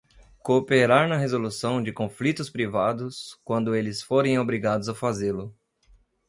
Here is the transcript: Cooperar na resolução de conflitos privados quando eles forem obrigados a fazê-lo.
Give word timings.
Cooperar 0.39 1.07
na 1.07 1.15
resolução 1.15 1.79
de 1.79 1.93
conflitos 1.93 2.49
privados 2.49 3.39
quando 3.43 3.75
eles 3.75 4.01
forem 4.01 4.39
obrigados 4.39 4.89
a 4.89 4.95
fazê-lo. 4.95 5.53